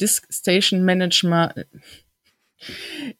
[0.00, 1.66] Disk Station Management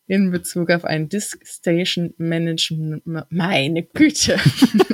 [0.07, 3.03] in Bezug auf ein Disk Station Management.
[3.31, 4.39] Meine Güte.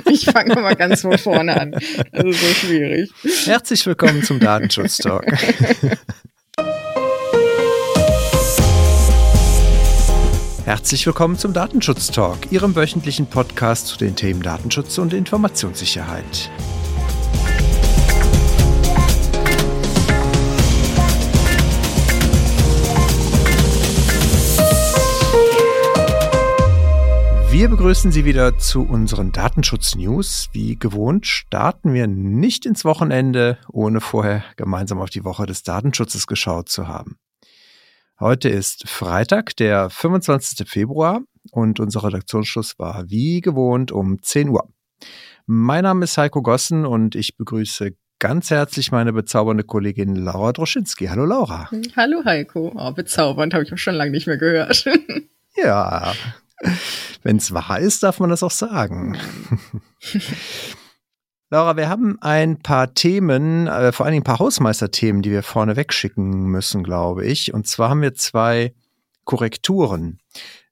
[0.07, 1.71] Ich fange mal ganz von vorne an.
[1.71, 1.83] Das
[2.23, 3.11] ist so schwierig.
[3.45, 5.25] Herzlich willkommen zum Datenschutz Talk.
[10.63, 16.49] Herzlich willkommen zum Datenschutz Talk, Ihrem wöchentlichen Podcast zu den Themen Datenschutz und Informationssicherheit.
[27.57, 30.49] Wir begrüßen Sie wieder zu unseren Datenschutz-News.
[30.51, 36.27] Wie gewohnt starten wir nicht ins Wochenende, ohne vorher gemeinsam auf die Woche des Datenschutzes
[36.27, 37.17] geschaut zu haben.
[38.19, 40.67] Heute ist Freitag, der 25.
[40.69, 44.67] Februar und unser Redaktionsschluss war wie gewohnt um 10 Uhr.
[45.45, 51.05] Mein Name ist Heiko Gossen und ich begrüße ganz herzlich meine bezaubernde Kollegin Laura Droschinski.
[51.05, 51.69] Hallo Laura.
[51.95, 52.73] Hallo Heiko.
[52.75, 54.83] Oh, bezaubernd habe ich auch schon lange nicht mehr gehört.
[55.55, 56.11] ja,
[57.23, 59.17] wenn es wahr ist, darf man das auch sagen.
[61.51, 65.43] Laura, wir haben ein paar Themen, äh, vor allen Dingen ein paar Hausmeisterthemen, die wir
[65.43, 67.53] vorne wegschicken müssen, glaube ich.
[67.53, 68.73] Und zwar haben wir zwei
[69.25, 70.19] Korrekturen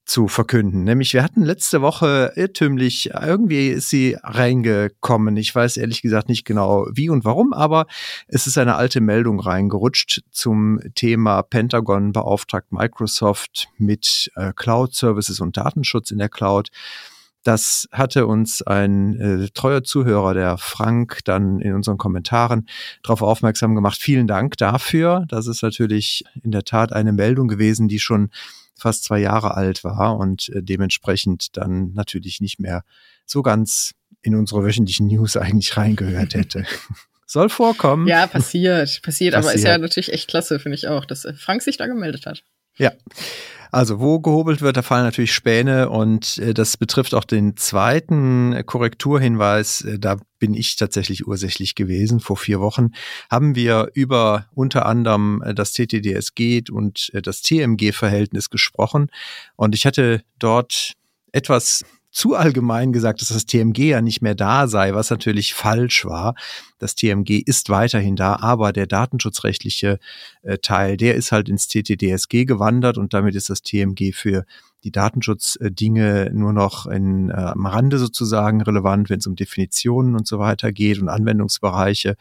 [0.06, 0.84] zu verkünden.
[0.84, 5.38] Nämlich, wir hatten letzte Woche irrtümlich, irgendwie ist sie reingekommen.
[5.38, 7.88] Ich weiß ehrlich gesagt nicht genau wie und warum, aber
[8.28, 15.40] es ist eine alte Meldung reingerutscht zum Thema Pentagon beauftragt Microsoft mit äh, Cloud Services
[15.40, 16.70] und Datenschutz in der Cloud.
[17.44, 22.68] Das hatte uns ein äh, treuer Zuhörer, der Frank, dann in unseren Kommentaren
[23.04, 23.98] darauf aufmerksam gemacht.
[24.00, 25.26] Vielen Dank dafür.
[25.28, 28.30] Das ist natürlich in der Tat eine Meldung gewesen, die schon
[28.78, 32.84] fast zwei Jahre alt war und äh, dementsprechend dann natürlich nicht mehr
[33.26, 36.66] so ganz in unsere wöchentlichen News eigentlich reingehört hätte.
[37.26, 38.08] Soll vorkommen.
[38.08, 41.34] Ja, passiert, passiert, passiert, aber ist ja natürlich echt klasse, finde ich auch, dass äh,
[41.34, 42.44] Frank sich da gemeldet hat.
[42.78, 42.92] Ja.
[43.74, 48.64] Also wo gehobelt wird, da fallen natürlich Späne und äh, das betrifft auch den zweiten
[48.68, 49.82] Korrekturhinweis.
[49.82, 52.20] Äh, da bin ich tatsächlich ursächlich gewesen.
[52.20, 52.92] Vor vier Wochen
[53.32, 59.10] haben wir über unter anderem äh, das TTDSG und äh, das TMG-Verhältnis gesprochen
[59.56, 60.94] und ich hatte dort
[61.32, 61.84] etwas
[62.14, 66.36] zu allgemein gesagt, dass das TMG ja nicht mehr da sei, was natürlich falsch war.
[66.78, 70.00] Das TMG ist weiterhin da, aber der datenschutzrechtliche
[70.44, 74.46] äh, Teil, der ist halt ins TTDSG gewandert und damit ist das TMG für
[74.84, 80.28] die Datenschutzdinge nur noch in, äh, am Rande sozusagen relevant, wenn es um Definitionen und
[80.28, 82.16] so weiter geht und Anwendungsbereiche.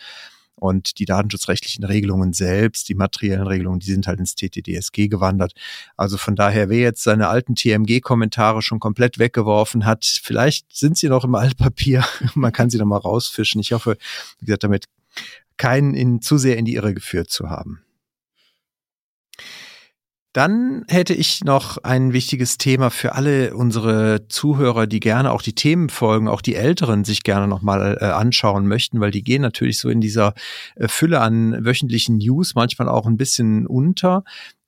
[0.62, 5.54] Und die datenschutzrechtlichen Regelungen selbst, die materiellen Regelungen, die sind halt ins TTDSG gewandert.
[5.96, 11.08] Also von daher, wer jetzt seine alten TMG-Kommentare schon komplett weggeworfen hat, vielleicht sind sie
[11.08, 12.04] noch im Altpapier.
[12.36, 13.60] Man kann sie noch mal rausfischen.
[13.60, 13.96] Ich hoffe,
[14.38, 14.84] wie gesagt, damit
[15.56, 17.80] keinen in, zu sehr in die Irre geführt zu haben.
[20.32, 25.54] Dann hätte ich noch ein wichtiges Thema für alle unsere Zuhörer, die gerne auch die
[25.54, 29.90] Themenfolgen, auch die Älteren sich gerne nochmal äh, anschauen möchten, weil die gehen natürlich so
[29.90, 30.32] in dieser
[30.76, 34.24] äh, Fülle an wöchentlichen News manchmal auch ein bisschen unter.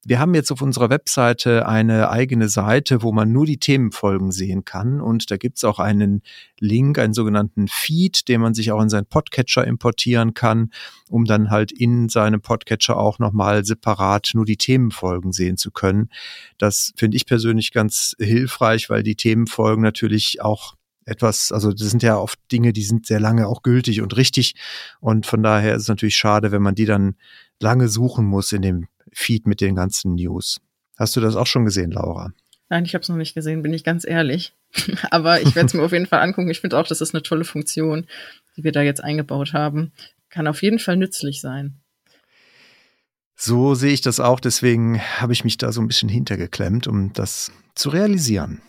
[0.06, 4.66] Wir haben jetzt auf unserer Webseite eine eigene Seite, wo man nur die Themenfolgen sehen
[4.66, 5.00] kann.
[5.00, 6.22] Und da gibt's auch einen
[6.60, 10.70] Link, einen sogenannten Feed, den man sich auch in seinen Podcatcher importieren kann,
[11.08, 16.10] um dann halt in seinem Podcatcher auch nochmal separat nur die Themenfolgen sehen zu können.
[16.58, 20.74] Das finde ich persönlich ganz hilfreich, weil die Themenfolgen natürlich auch
[21.06, 24.54] etwas, also das sind ja oft Dinge, die sind sehr lange auch gültig und richtig.
[25.00, 27.16] Und von daher ist es natürlich schade, wenn man die dann
[27.60, 30.60] lange suchen muss in dem Feed mit den ganzen News.
[30.96, 32.32] Hast du das auch schon gesehen, Laura?
[32.68, 34.54] Nein, ich habe es noch nicht gesehen, bin ich ganz ehrlich.
[35.10, 36.50] Aber ich werde es mir auf jeden Fall angucken.
[36.50, 38.06] Ich finde auch, das ist eine tolle Funktion,
[38.56, 39.92] die wir da jetzt eingebaut haben.
[40.30, 41.80] Kann auf jeden Fall nützlich sein.
[43.36, 44.40] So sehe ich das auch.
[44.40, 48.62] Deswegen habe ich mich da so ein bisschen hintergeklemmt, um das zu realisieren.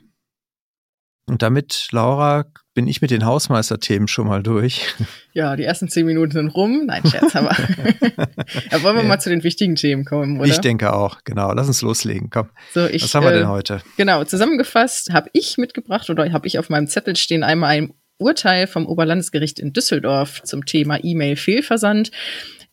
[1.26, 4.82] Und damit, Laura, bin ich mit den Hausmeisterthemen schon mal durch.
[5.36, 6.86] Ja, die ersten zehn Minuten sind rum.
[6.86, 7.50] Nein, Scherz, aber.
[8.72, 9.08] ja, wollen wir ja.
[9.08, 10.48] mal zu den wichtigen Themen kommen, oder?
[10.48, 11.52] Ich denke auch, genau.
[11.54, 12.30] Lass uns loslegen.
[12.30, 12.52] Komm.
[12.72, 13.82] So, ich, Was haben wir äh, denn heute?
[13.98, 18.68] Genau, zusammengefasst habe ich mitgebracht oder habe ich auf meinem Zettel stehen einmal ein Urteil
[18.68, 22.12] vom Oberlandesgericht in Düsseldorf zum Thema E-Mail-Fehlversand.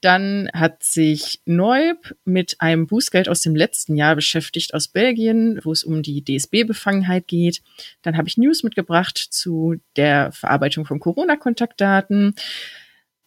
[0.01, 5.73] Dann hat sich Neub mit einem Bußgeld aus dem letzten Jahr beschäftigt aus Belgien, wo
[5.73, 7.63] es um die DSB-Befangenheit geht.
[8.03, 12.35] Dann habe ich News mitgebracht zu der Verarbeitung von Corona-Kontaktdaten.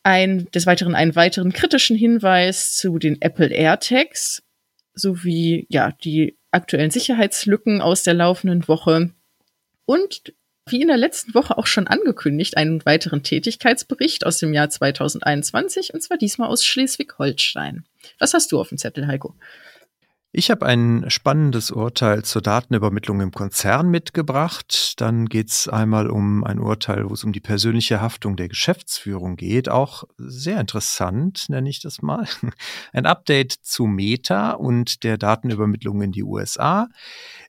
[0.01, 4.43] Ein, des Weiteren einen weiteren kritischen Hinweis zu den Apple AirTags
[4.95, 9.11] sowie ja die aktuellen Sicherheitslücken aus der laufenden Woche
[9.85, 10.33] und
[10.67, 15.93] wie in der letzten Woche auch schon angekündigt, einen weiteren Tätigkeitsbericht aus dem Jahr 2021
[15.93, 17.85] und zwar diesmal aus Schleswig-Holstein.
[18.19, 19.35] Was hast du auf dem Zettel, Heiko?
[20.35, 24.99] Ich habe ein spannendes Urteil zur Datenübermittlung im Konzern mitgebracht.
[24.99, 29.35] Dann geht es einmal um ein Urteil, wo es um die persönliche Haftung der Geschäftsführung
[29.35, 29.69] geht.
[29.69, 32.27] Auch sehr interessant, nenne ich das mal.
[32.93, 36.89] Ein Update zu Meta und der Datenübermittlung in die USA.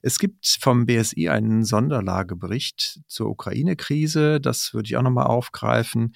[0.03, 4.39] Es gibt vom BSI einen Sonderlagebericht zur Ukraine-Krise.
[4.39, 6.13] Das würde ich auch nochmal aufgreifen.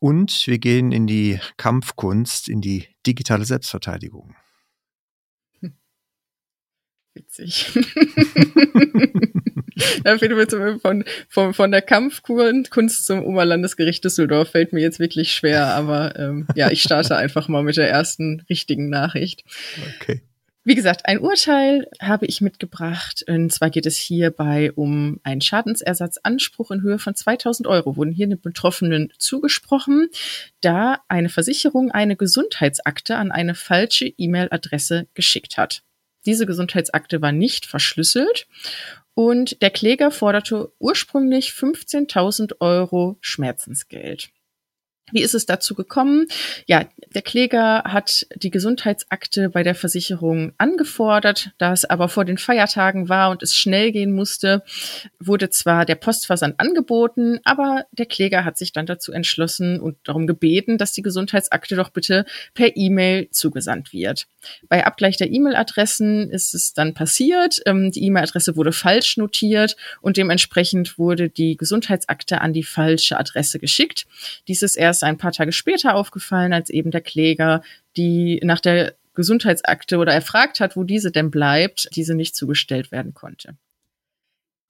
[0.00, 4.34] Und wir gehen in die Kampfkunst, in die digitale Selbstverteidigung.
[7.14, 7.72] Witzig.
[10.04, 14.98] da fällt mir zum, von, von, von der Kampfkunst zum Oberlandesgericht Düsseldorf fällt mir jetzt
[14.98, 19.44] wirklich schwer, aber ähm, ja, ich starte einfach mal mit der ersten richtigen Nachricht.
[19.96, 20.22] Okay.
[20.66, 23.22] Wie gesagt, ein Urteil habe ich mitgebracht.
[23.28, 27.98] Und zwar geht es hierbei um einen Schadensersatzanspruch in Höhe von 2000 Euro.
[27.98, 30.08] Wurden hier den Betroffenen zugesprochen,
[30.62, 35.82] da eine Versicherung eine Gesundheitsakte an eine falsche E-Mail-Adresse geschickt hat.
[36.26, 38.46] Diese Gesundheitsakte war nicht verschlüsselt
[39.14, 44.30] und der Kläger forderte ursprünglich 15.000 Euro Schmerzensgeld.
[45.14, 46.26] Wie ist es dazu gekommen?
[46.66, 51.52] Ja, der Kläger hat die Gesundheitsakte bei der Versicherung angefordert.
[51.58, 54.64] Da es aber vor den Feiertagen war und es schnell gehen musste,
[55.20, 60.26] wurde zwar der Postversand angeboten, aber der Kläger hat sich dann dazu entschlossen und darum
[60.26, 64.26] gebeten, dass die Gesundheitsakte doch bitte per E-Mail zugesandt wird.
[64.68, 67.60] Bei Abgleich der E-Mail-Adressen ist es dann passiert.
[67.66, 73.60] Ähm, die E-Mail-Adresse wurde falsch notiert und dementsprechend wurde die Gesundheitsakte an die falsche Adresse
[73.60, 74.06] geschickt.
[74.48, 77.62] Dies ist erst erst ein paar Tage später aufgefallen, als eben der Kläger
[77.96, 83.14] die nach der Gesundheitsakte oder erfragt hat, wo diese denn bleibt, diese nicht zugestellt werden
[83.14, 83.56] konnte.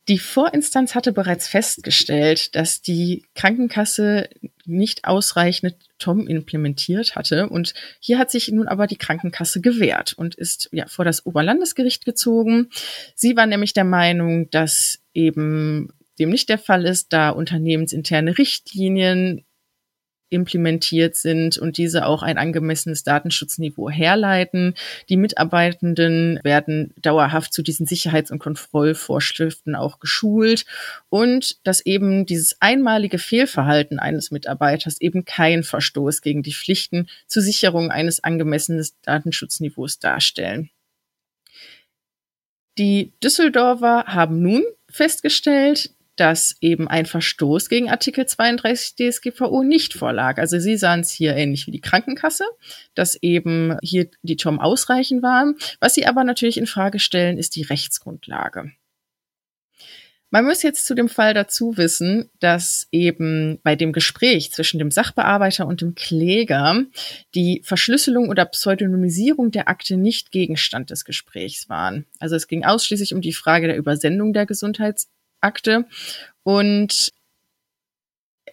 [0.08, 4.28] Die Vorinstanz hatte bereits festgestellt, dass die Krankenkasse
[4.66, 7.48] nicht ausreichend Tom implementiert hatte.
[7.48, 12.04] Und hier hat sich nun aber die Krankenkasse gewehrt und ist ja vor das Oberlandesgericht
[12.04, 12.68] gezogen.
[13.14, 15.88] Sie war nämlich der Meinung, dass eben
[16.18, 19.44] dem nicht der Fall ist, da unternehmensinterne Richtlinien
[20.34, 24.74] implementiert sind und diese auch ein angemessenes Datenschutzniveau herleiten.
[25.08, 30.66] Die Mitarbeitenden werden dauerhaft zu diesen Sicherheits- und Kontrollvorschriften auch geschult
[31.08, 37.42] und dass eben dieses einmalige Fehlverhalten eines Mitarbeiters eben kein Verstoß gegen die Pflichten zur
[37.42, 40.70] Sicherung eines angemessenen Datenschutzniveaus darstellen.
[42.76, 50.38] Die Düsseldorfer haben nun festgestellt, dass eben ein Verstoß gegen Artikel 32 DSGVO nicht vorlag.
[50.38, 52.44] Also sie sahen es hier ähnlich wie die Krankenkasse,
[52.94, 55.56] dass eben hier die TOM ausreichend waren.
[55.80, 58.72] Was sie aber natürlich in Frage stellen, ist die Rechtsgrundlage.
[60.34, 64.90] Man muss jetzt zu dem Fall dazu wissen, dass eben bei dem Gespräch zwischen dem
[64.90, 66.82] Sachbearbeiter und dem Kläger
[67.36, 72.04] die Verschlüsselung oder Pseudonymisierung der Akte nicht Gegenstand des Gesprächs waren.
[72.18, 75.08] Also es ging ausschließlich um die Frage der Übersendung der Gesundheits
[75.44, 75.86] Akte.
[76.42, 77.12] Und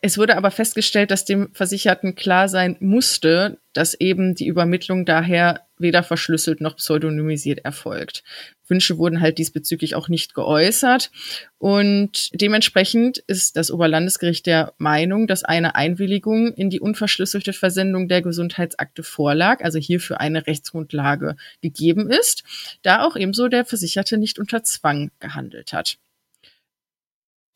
[0.03, 5.67] es wurde aber festgestellt, dass dem Versicherten klar sein musste, dass eben die Übermittlung daher
[5.77, 8.23] weder verschlüsselt noch pseudonymisiert erfolgt.
[8.67, 11.11] Wünsche wurden halt diesbezüglich auch nicht geäußert.
[11.59, 18.23] Und dementsprechend ist das Oberlandesgericht der Meinung, dass eine Einwilligung in die unverschlüsselte Versendung der
[18.23, 22.43] Gesundheitsakte vorlag, also hierfür eine Rechtsgrundlage gegeben ist,
[22.81, 25.99] da auch ebenso der Versicherte nicht unter Zwang gehandelt hat.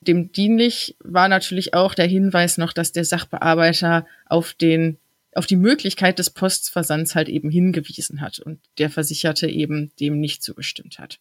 [0.07, 4.97] Dem dienlich war natürlich auch der Hinweis noch, dass der Sachbearbeiter auf den
[5.33, 10.41] auf die Möglichkeit des Postversands halt eben hingewiesen hat und der Versicherte eben dem nicht
[10.41, 11.19] zugestimmt hat.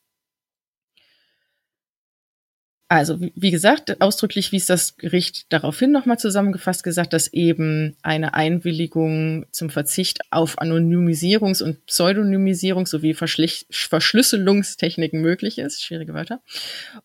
[2.94, 9.46] Also, wie gesagt, ausdrücklich wies das Gericht daraufhin nochmal zusammengefasst gesagt, dass eben eine Einwilligung
[9.50, 15.82] zum Verzicht auf Anonymisierungs- und Pseudonymisierung sowie Verschlich Verschlüsselungstechniken möglich ist.
[15.82, 16.40] Schwierige Wörter.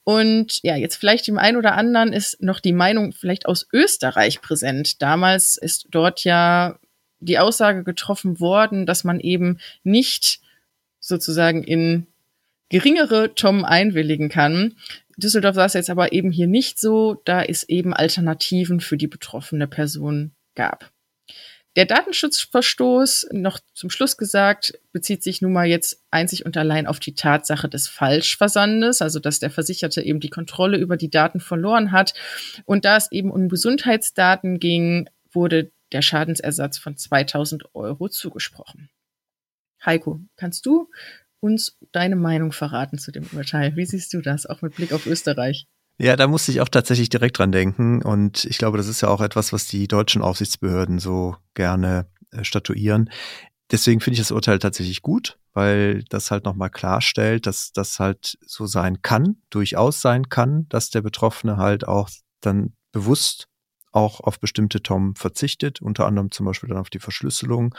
[0.03, 4.41] Und ja, jetzt vielleicht dem einen oder anderen ist noch die Meinung vielleicht aus Österreich
[4.41, 5.01] präsent.
[5.01, 6.77] Damals ist dort ja
[7.19, 10.39] die Aussage getroffen worden, dass man eben nicht
[10.99, 12.05] sozusagen in
[12.69, 14.75] geringere Tom einwilligen kann.
[15.19, 19.07] Düsseldorf sah es jetzt aber eben hier nicht so, da es eben Alternativen für die
[19.07, 20.91] betroffene Person gab.
[21.75, 26.99] Der Datenschutzverstoß, noch zum Schluss gesagt, bezieht sich nun mal jetzt einzig und allein auf
[26.99, 31.91] die Tatsache des Falschversandes, also dass der Versicherte eben die Kontrolle über die Daten verloren
[31.91, 32.13] hat.
[32.65, 38.89] Und da es eben um Gesundheitsdaten ging, wurde der Schadensersatz von 2000 Euro zugesprochen.
[39.85, 40.89] Heiko, kannst du
[41.39, 43.75] uns deine Meinung verraten zu dem Urteil.
[43.75, 45.67] Wie siehst du das, auch mit Blick auf Österreich?
[45.97, 48.01] Ja, da musste ich auch tatsächlich direkt dran denken.
[48.01, 52.43] Und ich glaube, das ist ja auch etwas, was die deutschen Aufsichtsbehörden so gerne äh,
[52.43, 53.09] statuieren.
[53.71, 58.37] Deswegen finde ich das Urteil tatsächlich gut, weil das halt nochmal klarstellt, dass das halt
[58.45, 62.09] so sein kann, durchaus sein kann, dass der Betroffene halt auch
[62.41, 63.47] dann bewusst
[63.91, 67.75] auch auf bestimmte TOM verzichtet, unter anderem zum Beispiel dann auf die Verschlüsselung,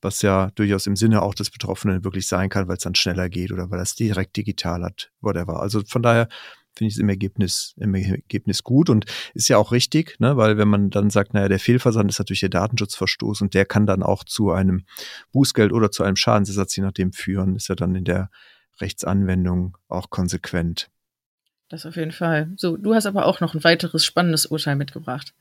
[0.00, 3.28] was ja durchaus im Sinne auch des Betroffenen wirklich sein kann, weil es dann schneller
[3.28, 5.60] geht oder weil er es direkt digital hat, whatever.
[5.60, 6.28] Also von daher
[6.74, 9.04] finde ich es im Ergebnis, im Ergebnis gut und
[9.34, 12.40] ist ja auch richtig, ne, weil wenn man dann sagt, naja, der Fehlversand ist natürlich
[12.40, 14.84] der Datenschutzverstoß und der kann dann auch zu einem
[15.32, 18.30] Bußgeld oder zu einem Schadensersatz je nachdem führen, ist ja dann in der
[18.80, 20.88] Rechtsanwendung auch konsequent.
[21.68, 22.52] Das auf jeden Fall.
[22.56, 25.34] So, du hast aber auch noch ein weiteres spannendes Urteil mitgebracht.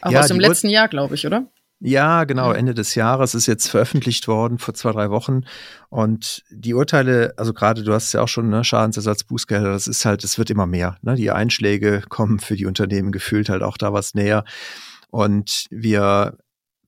[0.00, 1.46] Auch ja, aus dem letzten Jahr, glaube ich, oder?
[1.84, 5.42] Ja, genau, Ende des Jahres ist jetzt veröffentlicht worden, vor zwei, drei Wochen.
[5.88, 10.04] Und die Urteile, also gerade du hast ja auch schon, ne, Schadensersatz, Bußgelder, das ist
[10.04, 10.96] halt, es wird immer mehr.
[11.02, 11.16] Ne?
[11.16, 14.44] Die Einschläge kommen für die Unternehmen gefühlt halt auch da was näher.
[15.10, 16.38] Und wir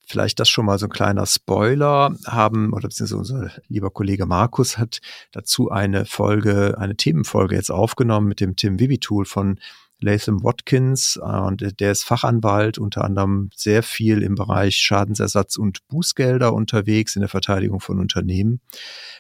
[0.07, 4.79] vielleicht das schon mal so ein kleiner Spoiler haben, oder beziehungsweise unser lieber Kollege Markus
[4.79, 5.01] hat
[5.33, 9.59] dazu eine Folge, eine Themenfolge jetzt aufgenommen mit dem Tim Vivi Tool von
[10.05, 15.87] Latham Watkins äh, und der ist Fachanwalt, unter anderem sehr viel im Bereich Schadensersatz und
[15.89, 18.61] Bußgelder unterwegs in der Verteidigung von Unternehmen.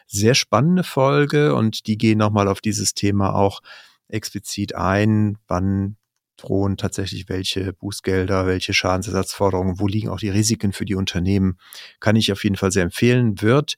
[0.06, 3.60] Sehr spannende Folge und die gehen nochmal auf dieses Thema auch
[4.08, 5.96] explizit ein, wann
[6.36, 11.58] drohen tatsächlich welche Bußgelder, welche Schadensersatzforderungen, wo liegen auch die Risiken für die Unternehmen,
[12.00, 13.76] kann ich auf jeden Fall sehr empfehlen, wird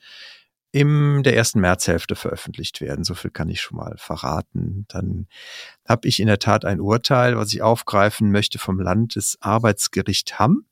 [0.76, 3.02] in der ersten Märzhälfte veröffentlicht werden.
[3.02, 4.85] So viel kann ich schon mal verraten.
[4.88, 5.26] Dann
[5.88, 10.66] habe ich in der Tat ein Urteil, was ich aufgreifen möchte vom Landesarbeitsgericht Hamm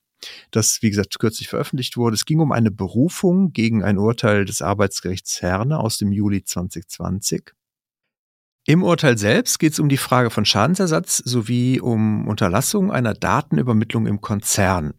[0.51, 2.15] das, wie gesagt, kürzlich veröffentlicht wurde.
[2.15, 7.53] Es ging um eine Berufung gegen ein Urteil des Arbeitsgerichts Herne aus dem Juli 2020.
[8.67, 14.07] Im Urteil selbst geht es um die Frage von Schadensersatz sowie um Unterlassung einer Datenübermittlung
[14.07, 14.95] im Konzern.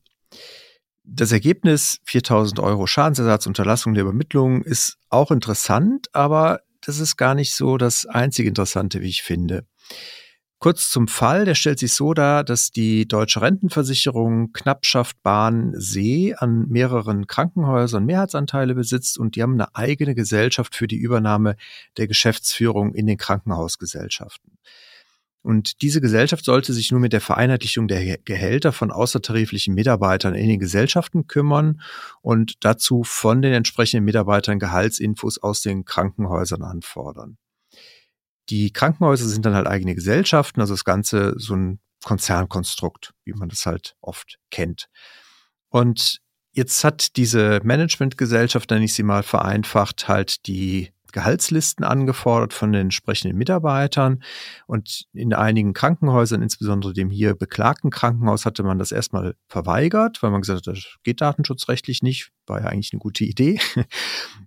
[1.07, 7.35] Das Ergebnis 4000 Euro Schadensersatz, Unterlassung der Übermittlung ist auch interessant, aber das ist gar
[7.35, 9.65] nicht so das einzige Interessante, wie ich finde.
[10.57, 16.33] Kurz zum Fall, der stellt sich so dar, dass die deutsche Rentenversicherung Knappschaft Bahn See
[16.33, 21.55] an mehreren Krankenhäusern Mehrheitsanteile besitzt und die haben eine eigene Gesellschaft für die Übernahme
[21.97, 24.54] der Geschäftsführung in den Krankenhausgesellschaften.
[25.45, 30.47] Und diese Gesellschaft sollte sich nur mit der Vereinheitlichung der Gehälter von außertariflichen Mitarbeitern in
[30.47, 31.81] den Gesellschaften kümmern
[32.23, 37.37] und dazu von den entsprechenden Mitarbeitern Gehaltsinfos aus den Krankenhäusern anfordern.
[38.49, 43.47] Die Krankenhäuser sind dann halt eigene Gesellschaften, also das Ganze so ein Konzernkonstrukt, wie man
[43.47, 44.87] das halt oft kennt.
[45.69, 46.21] Und
[46.53, 52.81] jetzt hat diese Managementgesellschaft, nenne ich sie mal vereinfacht, halt die Gehaltslisten angefordert von den
[52.81, 54.21] entsprechenden Mitarbeitern.
[54.67, 60.31] Und in einigen Krankenhäusern, insbesondere dem hier beklagten Krankenhaus, hatte man das erstmal verweigert, weil
[60.31, 62.31] man gesagt hat, das geht datenschutzrechtlich nicht.
[62.47, 63.59] War ja eigentlich eine gute Idee.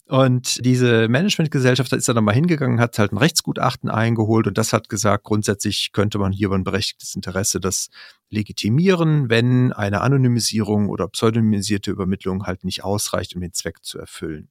[0.07, 4.91] Und diese Managementgesellschaft ist dann nochmal hingegangen, hat halt ein Rechtsgutachten eingeholt und das hat
[4.91, 7.89] gesagt, grundsätzlich könnte man hier über ein berechtigtes Interesse das
[8.31, 14.51] legitimieren, wenn eine Anonymisierung oder pseudonymisierte Übermittlung halt nicht ausreicht, um den Zweck zu erfüllen.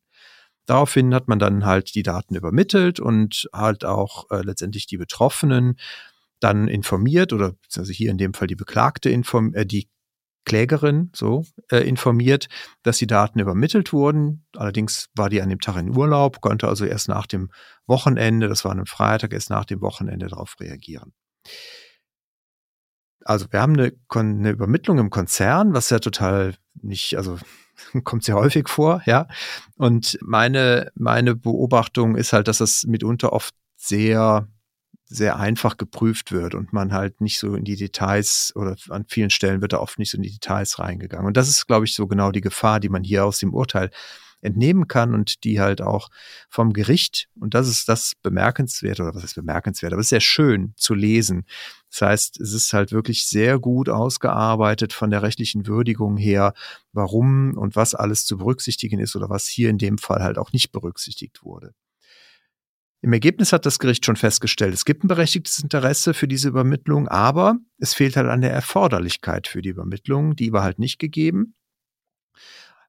[0.67, 5.79] Daraufhin hat man dann halt die Daten übermittelt und halt auch äh, letztendlich die Betroffenen
[6.39, 9.89] dann informiert oder also hier in dem Fall die Beklagte inform äh, die
[10.45, 12.47] Klägerin so äh, informiert,
[12.83, 14.45] dass die Daten übermittelt wurden.
[14.55, 17.49] Allerdings war die an dem Tag in Urlaub, konnte also erst nach dem
[17.85, 21.13] Wochenende, das war ein Freitag, erst nach dem Wochenende darauf reagieren.
[23.27, 27.37] Also wir haben eine, eine Übermittlung im Konzern, was ja total nicht, also
[28.03, 29.27] kommt sehr häufig vor, ja.
[29.75, 34.47] Und meine, meine Beobachtung ist halt, dass das mitunter oft sehr
[35.09, 39.29] sehr einfach geprüft wird und man halt nicht so in die Details oder an vielen
[39.29, 41.27] Stellen wird da oft nicht so in die Details reingegangen.
[41.27, 43.89] Und das ist, glaube ich, so genau die Gefahr, die man hier aus dem Urteil
[44.47, 46.09] entnehmen kann und die halt auch
[46.49, 50.21] vom Gericht, und das ist das bemerkenswert, oder was ist bemerkenswert, aber es ist sehr
[50.21, 51.45] schön zu lesen.
[51.91, 56.53] Das heißt, es ist halt wirklich sehr gut ausgearbeitet von der rechtlichen Würdigung her,
[56.91, 60.51] warum und was alles zu berücksichtigen ist oder was hier in dem Fall halt auch
[60.51, 61.73] nicht berücksichtigt wurde.
[63.01, 67.07] Im Ergebnis hat das Gericht schon festgestellt, es gibt ein berechtigtes Interesse für diese Übermittlung,
[67.07, 70.35] aber es fehlt halt an der Erforderlichkeit für die Übermittlung.
[70.35, 71.53] Die war halt nicht gegeben.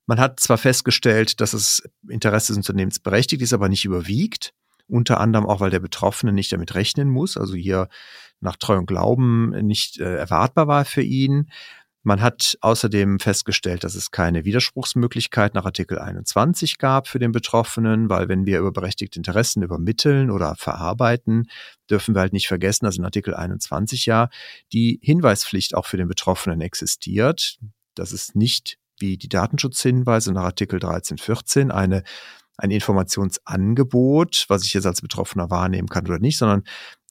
[0.08, 4.54] Man hat zwar festgestellt, dass das Interesse des Unternehmens berechtigt ist, aber nicht überwiegt.
[4.88, 7.88] Unter anderem auch, weil der Betroffene nicht damit rechnen muss, also hier
[8.40, 11.50] nach Treu und Glauben nicht äh, erwartbar war für ihn.
[12.04, 18.08] Man hat außerdem festgestellt, dass es keine Widerspruchsmöglichkeit nach Artikel 21 gab für den Betroffenen,
[18.08, 21.50] weil wenn wir über berechtigte Interessen übermitteln oder verarbeiten,
[21.90, 24.30] dürfen wir halt nicht vergessen, dass in Artikel 21 ja
[24.72, 27.58] die Hinweispflicht auch für den Betroffenen existiert.
[27.94, 32.02] Das ist nicht wie die Datenschutzhinweise nach Artikel 1314 eine
[32.58, 36.64] ein Informationsangebot, was ich jetzt als Betroffener wahrnehmen kann oder nicht, sondern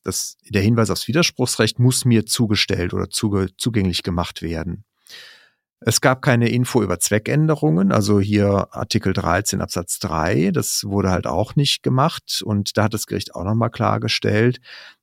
[0.03, 4.84] das, der Hinweis aufs Widerspruchsrecht muss mir zugestellt oder zuge, zugänglich gemacht werden.
[5.79, 11.27] Es gab keine Info über Zweckänderungen, also hier Artikel 13 Absatz 3, das wurde halt
[11.27, 14.60] auch nicht gemacht und da hat das Gericht auch nochmal klargestellt,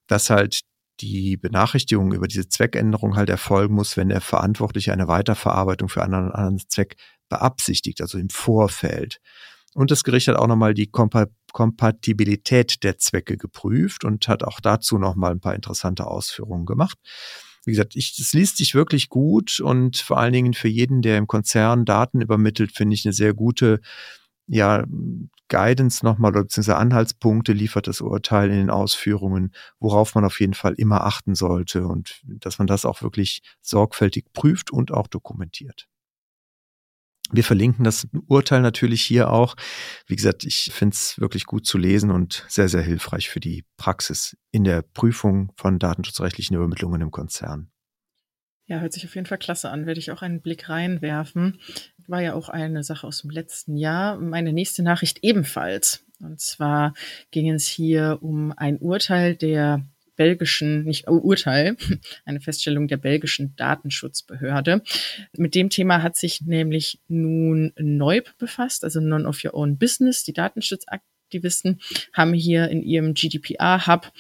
[0.09, 0.61] dass halt
[1.01, 6.15] die Benachrichtigung über diese Zweckänderung halt erfolgen muss, wenn der Verantwortliche eine Weiterverarbeitung für einen
[6.31, 6.97] anderen Zweck
[7.29, 9.21] beabsichtigt, also im Vorfeld.
[9.75, 14.59] Und das Gericht hat auch nochmal die Kompa Kompatibilität der Zwecke geprüft und hat auch
[14.59, 16.99] dazu nochmal ein paar interessante Ausführungen gemacht.
[17.65, 21.29] Wie gesagt, das liest sich wirklich gut und vor allen Dingen für jeden, der im
[21.29, 23.81] Konzern Daten übermittelt, finde ich eine sehr gute
[24.47, 24.85] ja,
[25.49, 30.55] Guidance nochmal oder beziehungsweise Anhaltspunkte liefert das Urteil in den Ausführungen, worauf man auf jeden
[30.55, 35.89] Fall immer achten sollte und dass man das auch wirklich sorgfältig prüft und auch dokumentiert.
[37.31, 39.57] Wir verlinken das Urteil natürlich hier auch.
[40.07, 43.65] Wie gesagt, ich finde es wirklich gut zu lesen und sehr, sehr hilfreich für die
[43.77, 47.71] Praxis in der Prüfung von datenschutzrechtlichen Übermittlungen im Konzern.
[48.67, 49.87] Ja, hört sich auf jeden Fall klasse an.
[49.87, 51.61] Werde ich auch einen Blick reinwerfen.
[52.07, 54.17] War ja auch eine Sache aus dem letzten Jahr.
[54.17, 56.05] Meine nächste Nachricht ebenfalls.
[56.21, 56.95] Und zwar
[57.31, 59.85] ging es hier um ein Urteil der
[60.17, 61.77] belgischen, nicht oh, Urteil,
[62.25, 64.83] eine Feststellung der belgischen Datenschutzbehörde.
[65.37, 70.25] Mit dem Thema hat sich nämlich nun NEUB befasst, also Non of Your Own Business.
[70.25, 71.81] Die Datenschutzaktivisten
[72.13, 74.13] haben hier in ihrem GDPR-Hub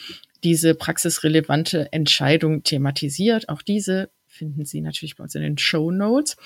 [0.43, 3.49] diese praxisrelevante Entscheidung thematisiert.
[3.49, 6.37] Auch diese finden Sie natürlich bei uns in den Show Notes.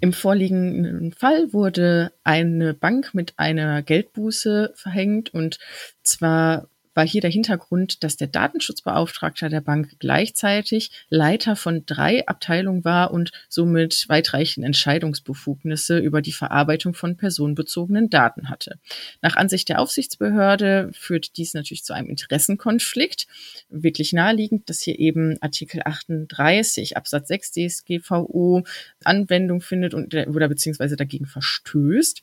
[0.00, 5.58] Im vorliegenden Fall wurde eine Bank mit einer Geldbuße verhängt und
[6.02, 12.84] zwar war hier der Hintergrund, dass der Datenschutzbeauftragte der Bank gleichzeitig Leiter von drei Abteilungen
[12.84, 18.78] war und somit weitreichende Entscheidungsbefugnisse über die Verarbeitung von personenbezogenen Daten hatte.
[19.20, 23.26] Nach Ansicht der Aufsichtsbehörde führt dies natürlich zu einem Interessenkonflikt.
[23.70, 28.64] Wirklich naheliegend, dass hier eben Artikel 38 Absatz 6 DSGVO
[29.04, 32.22] Anwendung findet und oder beziehungsweise dagegen verstößt.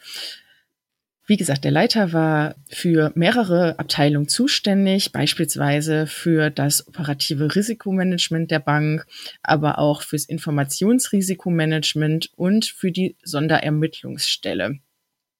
[1.29, 8.57] Wie gesagt, der Leiter war für mehrere Abteilungen zuständig, beispielsweise für das operative Risikomanagement der
[8.57, 9.05] Bank,
[9.43, 14.79] aber auch fürs Informationsrisikomanagement und für die Sonderermittlungsstelle.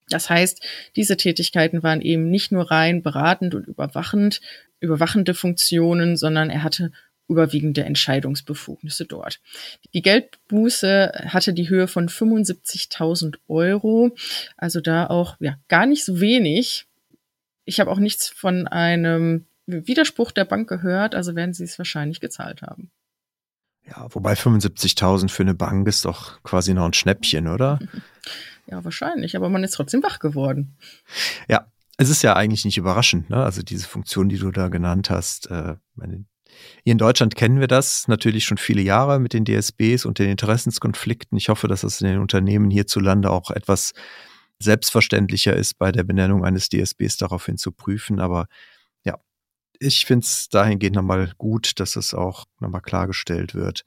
[0.09, 0.63] Das heißt,
[0.95, 4.41] diese Tätigkeiten waren eben nicht nur rein beratend und überwachend,
[4.79, 6.91] überwachende Funktionen, sondern er hatte
[7.29, 9.39] überwiegende Entscheidungsbefugnisse dort.
[9.93, 14.15] Die Geldbuße hatte die Höhe von 75.000 Euro,
[14.57, 16.87] also da auch ja gar nicht so wenig.
[17.65, 22.19] Ich habe auch nichts von einem Widerspruch der Bank gehört, also werden sie es wahrscheinlich
[22.19, 22.89] gezahlt haben.
[23.85, 27.79] Ja, wobei 75.000 für eine Bank ist doch quasi noch ein Schnäppchen, oder?
[28.71, 30.77] Ja, wahrscheinlich, aber man ist trotzdem wach geworden.
[31.47, 31.65] Ja,
[31.97, 33.43] es ist ja eigentlich nicht überraschend, ne?
[33.43, 36.25] Also diese Funktion, die du da genannt hast, äh, meine,
[36.83, 40.29] hier in Deutschland kennen wir das natürlich schon viele Jahre mit den DSBs und den
[40.29, 41.37] Interessenskonflikten.
[41.37, 43.93] Ich hoffe, dass es in den Unternehmen hierzulande auch etwas
[44.59, 48.19] selbstverständlicher ist, bei der Benennung eines DSBs daraufhin zu prüfen.
[48.19, 48.47] Aber
[49.03, 49.17] ja,
[49.79, 53.85] ich finde es dahingehend nochmal gut, dass es auch nochmal klargestellt wird,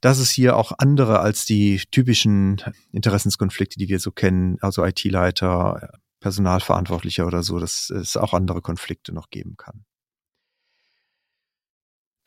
[0.00, 2.62] dass es hier auch andere als die typischen
[2.92, 9.12] Interessenskonflikte, die wir so kennen, also IT-Leiter, Personalverantwortlicher oder so, dass es auch andere Konflikte
[9.12, 9.84] noch geben kann.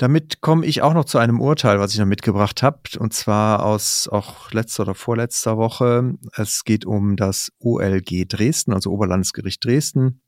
[0.02, 3.64] Damit komme ich auch noch zu einem Urteil, was ich noch mitgebracht habe, und zwar
[3.64, 6.16] aus auch letzter oder vorletzter Woche.
[6.36, 10.24] Es geht um das OLG Dresden, also Oberlandesgericht Dresden.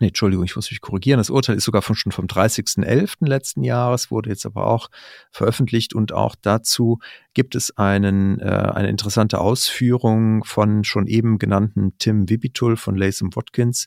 [0.00, 3.26] Nee, Entschuldigung, ich muss mich korrigieren, das Urteil ist sogar von, schon vom 30.11.
[3.28, 4.88] letzten Jahres, wurde jetzt aber auch
[5.30, 6.98] veröffentlicht und auch dazu
[7.34, 13.34] gibt es einen, äh, eine interessante Ausführung von schon eben genannten Tim Wibitul von Latham
[13.36, 13.86] Watkins.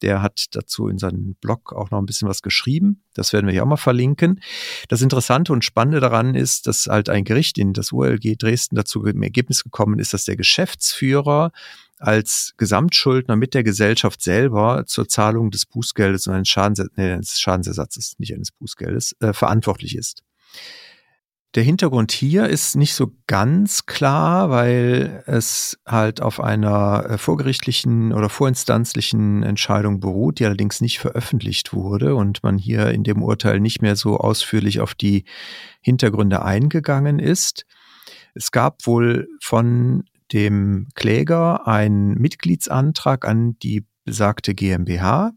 [0.00, 3.02] Der hat dazu in seinem Blog auch noch ein bisschen was geschrieben.
[3.14, 4.40] Das werden wir hier auch mal verlinken.
[4.88, 9.04] Das Interessante und Spannende daran ist, dass halt ein Gericht in das ULG Dresden dazu
[9.04, 11.50] im Ergebnis gekommen ist, dass der Geschäftsführer
[11.98, 18.16] als Gesamtschuldner mit der Gesellschaft selber zur Zahlung des Bußgeldes und eines, Schadens, nee, Schadensersatzes,
[18.18, 20.22] nicht eines Bußgeldes, äh, verantwortlich ist.
[21.54, 28.12] Der Hintergrund hier ist nicht so ganz klar, weil es halt auf einer äh, vorgerichtlichen
[28.12, 33.60] oder vorinstanzlichen Entscheidung beruht, die allerdings nicht veröffentlicht wurde und man hier in dem Urteil
[33.60, 35.24] nicht mehr so ausführlich auf die
[35.80, 37.64] Hintergründe eingegangen ist.
[38.34, 45.32] Es gab wohl von dem Kläger einen Mitgliedsantrag an die besagte GmbH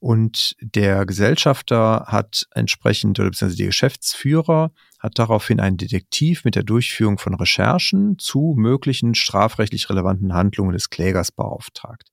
[0.00, 6.62] und der Gesellschafter hat entsprechend, oder beziehungsweise die Geschäftsführer hat daraufhin einen Detektiv mit der
[6.62, 12.10] Durchführung von Recherchen zu möglichen strafrechtlich relevanten Handlungen des Klägers beauftragt.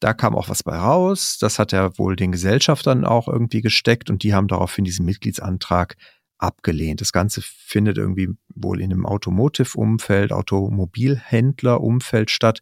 [0.00, 1.38] Da kam auch was bei raus.
[1.40, 5.96] Das hat er wohl den Gesellschaftern auch irgendwie gesteckt und die haben daraufhin diesen Mitgliedsantrag
[6.38, 7.00] abgelehnt.
[7.00, 12.60] Das Ganze findet irgendwie wohl in einem Automotive-Umfeld, Automobilhändler-Umfeld statt.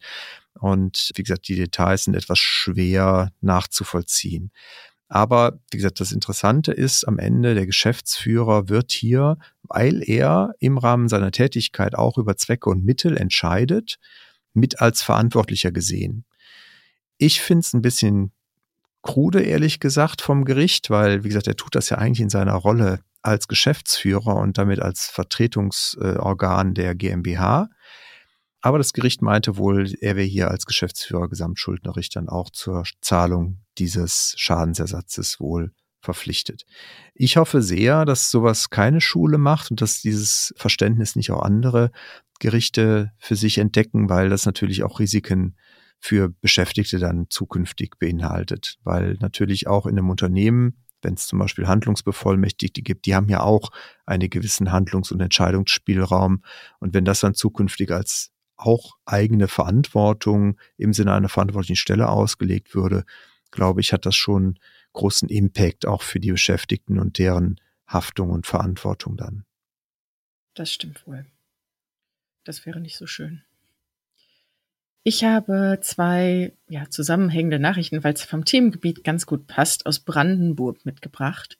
[0.60, 4.52] Und wie gesagt, die Details sind etwas schwer nachzuvollziehen.
[5.08, 10.78] Aber wie gesagt, das Interessante ist, am Ende der Geschäftsführer wird hier, weil er im
[10.78, 13.98] Rahmen seiner Tätigkeit auch über Zwecke und Mittel entscheidet,
[14.54, 16.24] mit als Verantwortlicher gesehen.
[17.18, 18.32] Ich finde es ein bisschen
[19.02, 22.54] krude, ehrlich gesagt, vom Gericht, weil, wie gesagt, er tut das ja eigentlich in seiner
[22.54, 27.68] Rolle als Geschäftsführer und damit als Vertretungsorgan der GmbH.
[28.60, 33.60] Aber das Gericht meinte wohl, er wäre hier als Geschäftsführer Gesamtschuldnerich dann auch zur Zahlung
[33.78, 36.64] dieses Schadensersatzes wohl verpflichtet.
[37.14, 41.90] Ich hoffe sehr, dass sowas keine Schule macht und dass dieses Verständnis nicht auch andere
[42.40, 45.56] Gerichte für sich entdecken, weil das natürlich auch Risiken
[45.98, 51.66] für Beschäftigte dann zukünftig beinhaltet, weil natürlich auch in einem Unternehmen wenn es zum Beispiel
[51.66, 53.70] Handlungsbevollmächtigte gibt, die haben ja auch
[54.06, 56.42] einen gewissen Handlungs- und Entscheidungsspielraum.
[56.80, 62.74] Und wenn das dann zukünftig als auch eigene Verantwortung im Sinne einer verantwortlichen Stelle ausgelegt
[62.74, 63.04] würde,
[63.50, 64.58] glaube ich, hat das schon
[64.92, 69.44] großen Impact auch für die Beschäftigten und deren Haftung und Verantwortung dann.
[70.54, 71.26] Das stimmt wohl.
[72.44, 73.42] Das wäre nicht so schön.
[75.06, 80.86] Ich habe zwei ja, zusammenhängende Nachrichten, weil es vom Themengebiet ganz gut passt, aus Brandenburg
[80.86, 81.58] mitgebracht.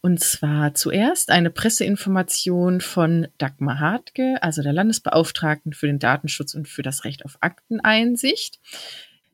[0.00, 6.68] Und zwar zuerst eine Presseinformation von Dagmar Hartke, also der Landesbeauftragten für den Datenschutz und
[6.68, 8.60] für das Recht auf Akteneinsicht.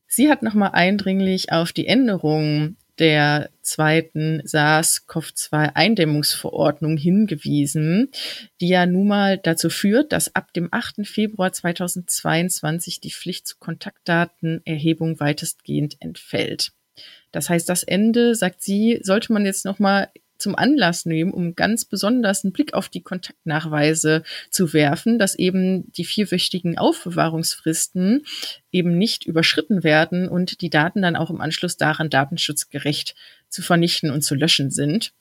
[0.09, 8.11] Sie hat nochmal eindringlich auf die Änderungen der zweiten SARS-CoV-2-Eindämmungsverordnung hingewiesen,
[8.61, 11.07] die ja nun mal dazu führt, dass ab dem 8.
[11.07, 16.73] Februar 2022 die Pflicht zur Kontaktdatenerhebung weitestgehend entfällt.
[17.33, 21.85] Das heißt, das Ende, sagt sie, sollte man jetzt nochmal zum Anlass nehmen, um ganz
[21.85, 28.25] besonders einen Blick auf die Kontaktnachweise zu werfen, dass eben die vierwöchigen Aufbewahrungsfristen
[28.73, 33.15] eben nicht überschritten werden und die Daten dann auch im Anschluss daran datenschutzgerecht
[33.49, 35.13] zu vernichten und zu löschen sind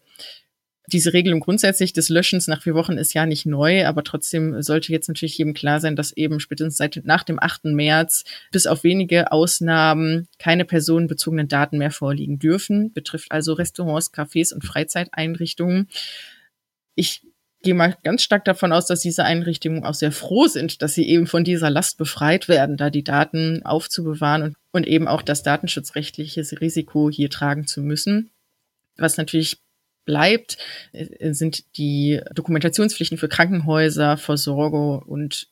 [0.88, 4.92] diese Regelung grundsätzlich des Löschens nach vier Wochen ist ja nicht neu, aber trotzdem sollte
[4.92, 7.66] jetzt natürlich jedem klar sein, dass eben spätestens seit nach dem 8.
[7.66, 12.94] März bis auf wenige Ausnahmen keine personenbezogenen Daten mehr vorliegen dürfen.
[12.94, 15.88] Betrifft also Restaurants, Cafés und Freizeiteinrichtungen.
[16.96, 17.24] Ich
[17.66, 21.08] gehe mal ganz stark davon aus, dass diese Einrichtungen auch sehr froh sind, dass sie
[21.10, 25.42] eben von dieser Last befreit werden, da die Daten aufzubewahren und, und eben auch das
[25.42, 28.30] datenschutzrechtliche Risiko hier tragen zu müssen.
[28.98, 29.58] Was natürlich
[30.06, 30.58] bleibt,
[30.94, 35.48] äh, sind die Dokumentationspflichten für Krankenhäuser, Versorgung und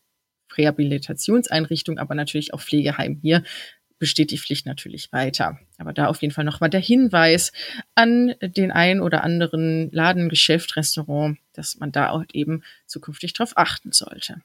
[0.57, 3.19] Rehabilitationseinrichtungen, aber natürlich auch Pflegeheim.
[3.21, 3.43] Hier
[4.03, 5.59] besteht die Pflicht natürlich weiter.
[5.77, 7.53] Aber da auf jeden Fall nochmal der Hinweis
[7.95, 13.93] an den ein oder anderen Ladengeschäft, Restaurant, dass man da auch eben zukünftig darauf achten
[13.93, 14.41] sollte.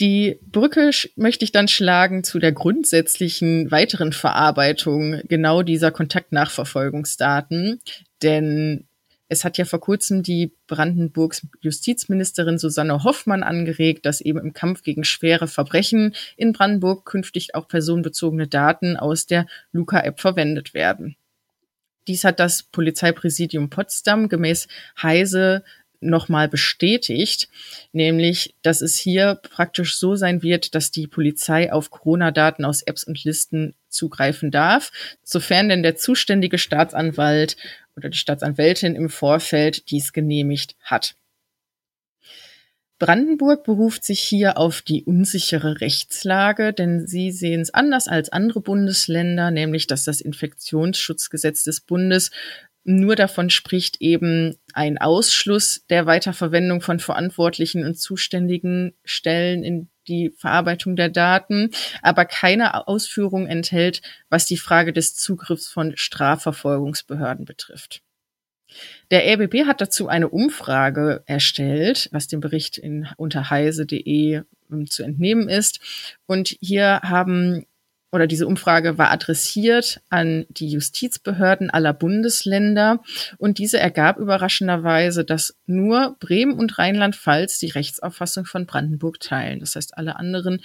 [0.00, 7.80] Die Brücke möchte ich dann schlagen zu der grundsätzlichen weiteren Verarbeitung genau dieser Kontaktnachverfolgungsdaten.
[8.22, 8.86] Denn
[9.28, 14.82] es hat ja vor kurzem die Brandenburgs Justizministerin Susanne Hoffmann angeregt, dass eben im Kampf
[14.82, 21.16] gegen schwere Verbrechen in Brandenburg künftig auch personenbezogene Daten aus der Luca-App verwendet werden.
[22.06, 24.66] Dies hat das Polizeipräsidium Potsdam gemäß
[25.00, 25.62] Heise
[26.00, 27.48] nochmal bestätigt,
[27.92, 33.04] nämlich, dass es hier praktisch so sein wird, dass die Polizei auf Corona-Daten aus Apps
[33.04, 37.56] und Listen zugreifen darf, sofern denn der zuständige Staatsanwalt
[37.96, 41.16] oder die Staatsanwältin im Vorfeld dies genehmigt hat.
[42.98, 48.60] Brandenburg beruft sich hier auf die unsichere Rechtslage, denn sie sehen es anders als andere
[48.60, 52.32] Bundesländer, nämlich dass das Infektionsschutzgesetz des Bundes
[52.88, 60.30] nur davon spricht, eben ein Ausschluss der Weiterverwendung von verantwortlichen und zuständigen Stellen in die
[60.30, 61.70] Verarbeitung der Daten,
[62.00, 68.00] aber keine Ausführung enthält, was die Frage des Zugriffs von Strafverfolgungsbehörden betrifft.
[69.10, 75.48] Der RBB hat dazu eine Umfrage erstellt, was dem Bericht in unterheise.de ähm, zu entnehmen
[75.48, 75.80] ist.
[76.26, 77.66] Und hier haben
[78.10, 83.02] oder diese Umfrage war adressiert an die Justizbehörden aller Bundesländer
[83.36, 89.60] und diese ergab überraschenderweise, dass nur Bremen und Rheinland-Pfalz die Rechtsauffassung von Brandenburg teilen.
[89.60, 90.62] Das heißt, alle anderen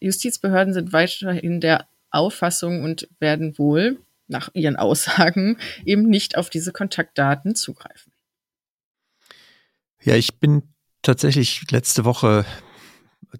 [0.00, 6.72] Justizbehörden sind weiterhin der Auffassung und werden wohl nach ihren Aussagen eben nicht auf diese
[6.72, 8.12] Kontaktdaten zugreifen.
[10.02, 10.62] Ja, ich bin
[11.02, 12.44] tatsächlich letzte Woche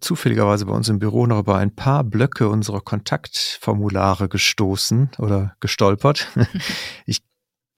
[0.00, 6.28] zufälligerweise bei uns im Büro noch über ein paar Blöcke unserer Kontaktformulare gestoßen oder gestolpert.
[7.06, 7.22] Ich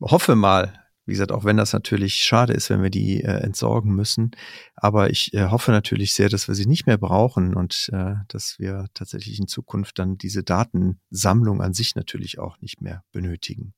[0.00, 3.94] hoffe mal, wie gesagt, auch wenn das natürlich schade ist, wenn wir die äh, entsorgen
[3.94, 4.30] müssen,
[4.76, 8.58] aber ich äh, hoffe natürlich sehr, dass wir sie nicht mehr brauchen und äh, dass
[8.58, 13.74] wir tatsächlich in Zukunft dann diese Datensammlung an sich natürlich auch nicht mehr benötigen.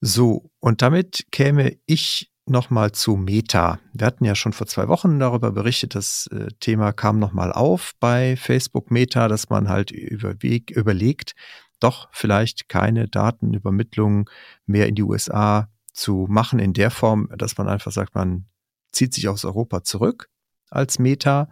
[0.00, 3.78] So, und damit käme ich nochmal zu Meta.
[3.92, 7.92] Wir hatten ja schon vor zwei Wochen darüber berichtet, das äh, Thema kam nochmal auf
[8.00, 11.34] bei Facebook Meta, dass man halt überweg, überlegt,
[11.80, 14.28] doch vielleicht keine Datenübermittlung
[14.66, 18.46] mehr in die USA zu machen in der Form, dass man einfach sagt, man
[18.92, 20.28] zieht sich aus Europa zurück
[20.70, 21.48] als Meta.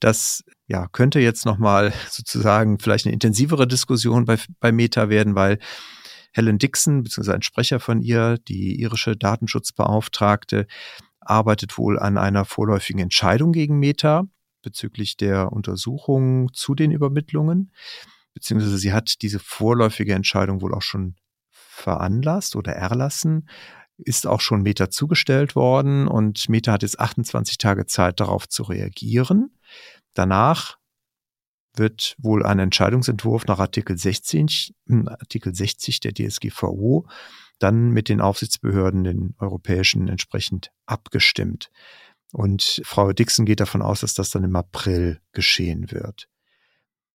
[0.00, 5.58] Das ja, könnte jetzt nochmal sozusagen vielleicht eine intensivere Diskussion bei, bei Meta werden, weil
[6.36, 10.66] Helen Dixon, beziehungsweise ein Sprecher von ihr, die irische Datenschutzbeauftragte,
[11.20, 14.24] arbeitet wohl an einer vorläufigen Entscheidung gegen Meta
[14.60, 17.72] bezüglich der Untersuchung zu den Übermittlungen,
[18.34, 21.16] beziehungsweise sie hat diese vorläufige Entscheidung wohl auch schon
[21.50, 23.48] veranlasst oder erlassen,
[23.96, 28.62] ist auch schon Meta zugestellt worden und Meta hat jetzt 28 Tage Zeit darauf zu
[28.64, 29.56] reagieren.
[30.12, 30.76] Danach
[31.78, 37.06] wird wohl ein Entscheidungsentwurf nach Artikel 60, hm, Artikel 60 der DSGVO
[37.58, 41.70] dann mit den Aufsichtsbehörden, den europäischen, entsprechend abgestimmt.
[42.32, 46.28] Und Frau Dixon geht davon aus, dass das dann im April geschehen wird.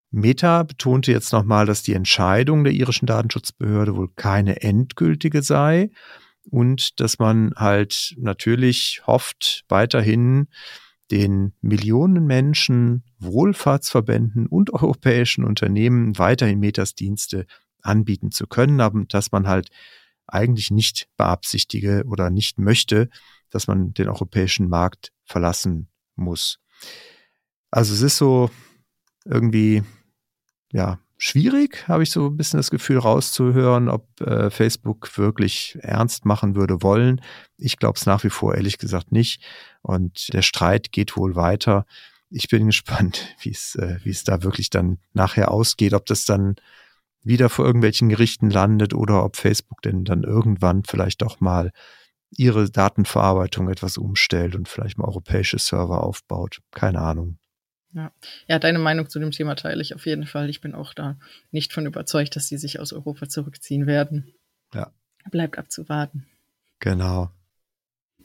[0.09, 5.89] Meta betonte jetzt nochmal, dass die Entscheidung der irischen Datenschutzbehörde wohl keine endgültige sei
[6.49, 10.47] und dass man halt natürlich hofft, weiterhin
[11.11, 17.45] den Millionen Menschen, Wohlfahrtsverbänden und europäischen Unternehmen weiterhin Metas-Dienste
[17.81, 19.69] anbieten zu können, aber dass man halt
[20.27, 23.09] eigentlich nicht beabsichtige oder nicht möchte,
[23.49, 26.59] dass man den europäischen Markt verlassen muss.
[27.69, 28.49] Also es ist so
[29.25, 29.83] irgendwie,
[30.71, 36.25] ja, schwierig, habe ich so ein bisschen das Gefühl rauszuhören, ob äh, Facebook wirklich ernst
[36.25, 37.21] machen würde wollen.
[37.57, 39.43] Ich glaube es nach wie vor ehrlich gesagt nicht.
[39.83, 41.85] Und der Streit geht wohl weiter.
[42.31, 46.25] Ich bin gespannt, wie es äh, wie es da wirklich dann nachher ausgeht, ob das
[46.25, 46.55] dann
[47.23, 51.71] wieder vor irgendwelchen Gerichten landet oder ob Facebook denn dann irgendwann vielleicht doch mal
[52.35, 56.61] ihre Datenverarbeitung etwas umstellt und vielleicht mal europäische Server aufbaut.
[56.71, 57.37] Keine Ahnung.
[57.93, 58.11] Ja.
[58.47, 60.49] ja, deine Meinung zu dem Thema teile ich auf jeden Fall.
[60.49, 61.17] Ich bin auch da
[61.51, 64.33] nicht von überzeugt, dass sie sich aus Europa zurückziehen werden.
[64.73, 64.93] Ja.
[65.29, 66.25] Bleibt abzuwarten.
[66.79, 67.31] Genau.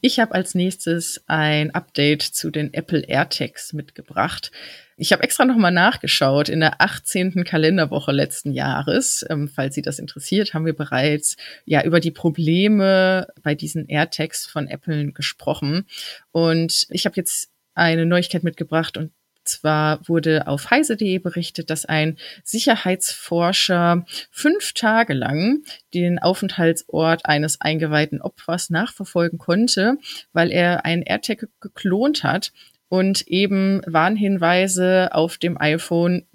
[0.00, 4.52] Ich habe als nächstes ein Update zu den Apple AirTags mitgebracht.
[4.96, 6.48] Ich habe extra nochmal nachgeschaut.
[6.48, 7.44] In der 18.
[7.44, 13.26] Kalenderwoche letzten Jahres, ähm, falls Sie das interessiert, haben wir bereits ja über die Probleme
[13.42, 15.86] bei diesen AirTags von Apple gesprochen.
[16.30, 19.12] Und ich habe jetzt eine Neuigkeit mitgebracht und
[19.48, 25.62] zwar wurde auf heise.de berichtet, dass ein Sicherheitsforscher fünf Tage lang
[25.94, 29.98] den Aufenthaltsort eines eingeweihten Opfers nachverfolgen konnte,
[30.32, 32.52] weil er einen AirTag geklont hat
[32.88, 36.26] und eben Warnhinweise auf dem iPhone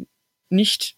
[0.50, 0.98] nicht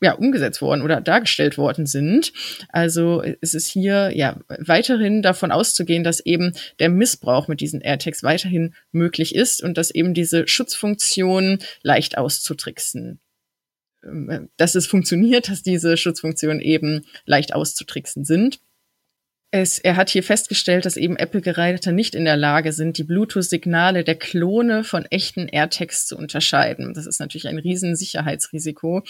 [0.00, 2.32] ja, umgesetzt worden oder dargestellt worden sind.
[2.68, 8.22] Also ist es hier ja weiterhin davon auszugehen, dass eben der Missbrauch mit diesen AirTags
[8.22, 13.20] weiterhin möglich ist und dass eben diese Schutzfunktion leicht auszutricksen
[14.04, 18.60] ähm, dass es funktioniert, dass diese Schutzfunktionen eben leicht auszutricksen sind.
[19.50, 24.04] Es, er hat hier festgestellt, dass eben Apple-Geräte nicht in der Lage sind, die Bluetooth-Signale
[24.04, 26.92] der Klone von echten AirTags zu unterscheiden.
[26.92, 29.04] Das ist natürlich ein Riesensicherheitsrisiko.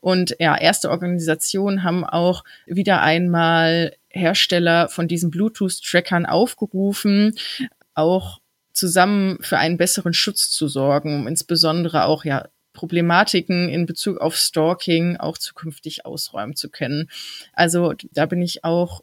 [0.00, 7.36] Und ja, erste Organisationen haben auch wieder einmal Hersteller von diesen Bluetooth-Trackern aufgerufen,
[7.94, 8.40] auch
[8.72, 14.34] zusammen für einen besseren Schutz zu sorgen, um insbesondere auch ja Problematiken in Bezug auf
[14.34, 17.08] Stalking auch zukünftig ausräumen zu können.
[17.52, 19.02] Also da bin ich auch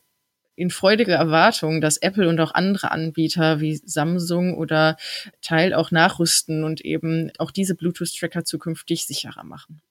[0.61, 4.95] in freudiger Erwartung, dass Apple und auch andere Anbieter wie Samsung oder
[5.41, 9.81] Teil auch nachrüsten und eben auch diese Bluetooth-Tracker zukünftig sicherer machen.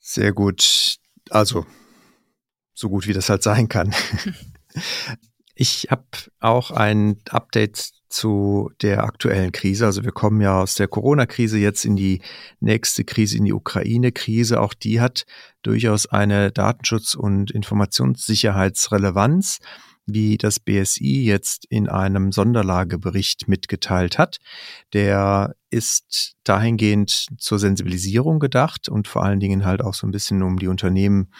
[0.00, 0.96] Sehr gut.
[1.30, 1.66] Also
[2.74, 3.94] so gut wie das halt sein kann.
[5.56, 6.02] Ich habe
[6.40, 9.86] auch ein Update zu der aktuellen Krise.
[9.86, 12.22] Also wir kommen ja aus der Corona-Krise jetzt in die
[12.60, 14.60] nächste Krise, in die Ukraine-Krise.
[14.60, 15.26] Auch die hat
[15.62, 19.58] durchaus eine Datenschutz- und Informationssicherheitsrelevanz,
[20.06, 24.38] wie das BSI jetzt in einem Sonderlagebericht mitgeteilt hat.
[24.92, 30.44] Der ist dahingehend zur Sensibilisierung gedacht und vor allen Dingen halt auch so ein bisschen
[30.44, 31.32] um die Unternehmen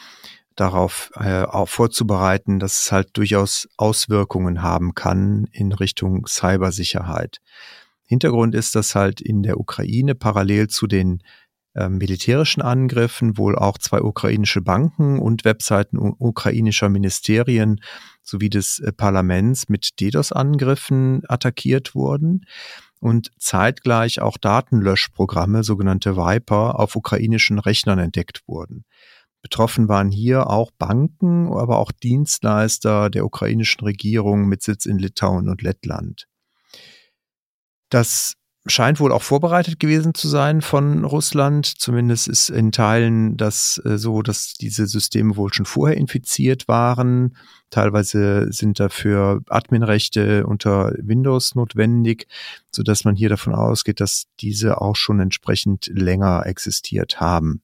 [0.57, 7.39] darauf äh, auch vorzubereiten, dass es halt durchaus Auswirkungen haben kann in Richtung Cybersicherheit.
[8.07, 11.23] Hintergrund ist, dass halt in der Ukraine parallel zu den
[11.75, 17.81] äh, militärischen Angriffen wohl auch zwei ukrainische Banken und Webseiten ukrainischer Ministerien
[18.23, 22.47] sowie des äh, Parlaments mit DDoS-Angriffen attackiert wurden
[23.01, 28.85] und zeitgleich auch Datenlöschprogramme, sogenannte Viper, auf ukrainischen Rechnern entdeckt wurden.
[29.45, 35.51] Betroffen waren hier auch Banken, aber auch Dienstleister der ukrainischen Regierung mit Sitz in Litauen
[35.51, 36.27] und Lettland.
[37.91, 41.67] Das scheint wohl auch vorbereitet gewesen zu sein von Russland.
[41.67, 47.37] Zumindest ist in Teilen das äh, so, dass diese Systeme wohl schon vorher infiziert waren.
[47.69, 52.29] Teilweise sind dafür Adminrechte unter Windows notwendig,
[52.71, 57.61] so dass man hier davon ausgeht, dass diese auch schon entsprechend länger existiert haben.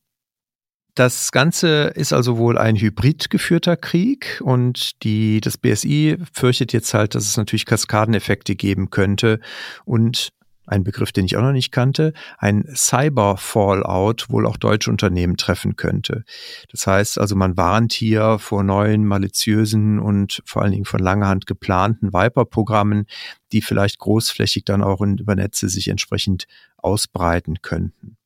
[0.94, 6.92] Das Ganze ist also wohl ein hybrid geführter Krieg und die, das BSI fürchtet jetzt
[6.94, 9.40] halt, dass es natürlich Kaskadeneffekte geben könnte
[9.85, 10.33] und
[10.70, 15.76] ein Begriff, den ich auch noch nicht kannte, ein Cyber-Fallout wohl auch deutsche Unternehmen treffen
[15.76, 16.24] könnte.
[16.70, 21.29] Das heißt also, man warnt hier vor neuen, maliziösen und vor allen Dingen von langer
[21.29, 23.07] Hand geplanten Viper-Programmen,
[23.53, 28.16] die vielleicht großflächig dann auch in, über Netze sich entsprechend ausbreiten könnten.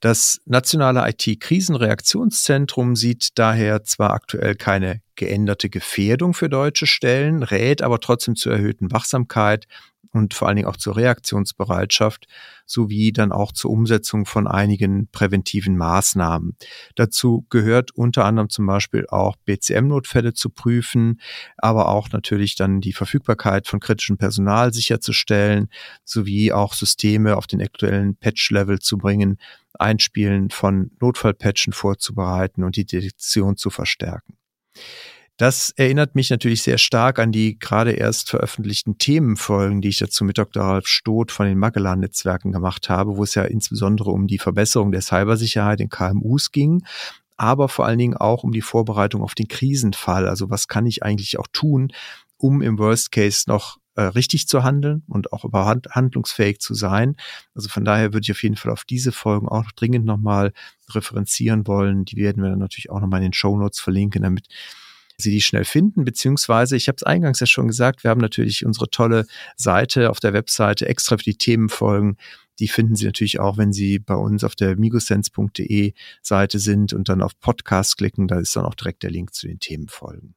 [0.00, 7.98] Das nationale IT-Krisenreaktionszentrum sieht daher zwar aktuell keine geänderte Gefährdung für deutsche Stellen, rät aber
[7.98, 9.66] trotzdem zur erhöhten Wachsamkeit
[10.12, 12.26] und vor allen Dingen auch zur Reaktionsbereitschaft
[12.66, 16.56] sowie dann auch zur Umsetzung von einigen präventiven Maßnahmen.
[16.96, 21.20] Dazu gehört unter anderem zum Beispiel auch BCM-Notfälle zu prüfen,
[21.56, 25.68] aber auch natürlich dann die Verfügbarkeit von kritischem Personal sicherzustellen,
[26.04, 29.38] sowie auch Systeme auf den aktuellen Patch-Level zu bringen,
[29.78, 34.36] Einspielen von Notfallpatchen vorzubereiten und die Detektion zu verstärken.
[35.38, 40.24] Das erinnert mich natürlich sehr stark an die gerade erst veröffentlichten Themenfolgen, die ich dazu
[40.24, 40.64] mit Dr.
[40.64, 45.00] Ralf Stoth von den Magellan-Netzwerken gemacht habe, wo es ja insbesondere um die Verbesserung der
[45.00, 46.82] Cybersicherheit in KMUs ging,
[47.36, 50.26] aber vor allen Dingen auch um die Vorbereitung auf den Krisenfall.
[50.26, 51.92] Also was kann ich eigentlich auch tun,
[52.36, 57.14] um im Worst Case noch äh, richtig zu handeln und auch überhaupt handlungsfähig zu sein.
[57.54, 60.52] Also von daher würde ich auf jeden Fall auf diese Folgen auch dringend nochmal
[60.90, 62.04] referenzieren wollen.
[62.04, 64.48] Die werden wir dann natürlich auch nochmal in den Show Notes verlinken, damit
[65.20, 68.64] Sie die schnell finden, beziehungsweise, ich habe es eingangs ja schon gesagt, wir haben natürlich
[68.64, 69.26] unsere tolle
[69.56, 72.16] Seite auf der Webseite extra für die Themenfolgen.
[72.60, 77.08] Die finden Sie natürlich auch, wenn Sie bei uns auf der migosense.de Seite sind und
[77.08, 78.28] dann auf Podcast klicken.
[78.28, 80.34] Da ist dann auch direkt der Link zu den Themenfolgen.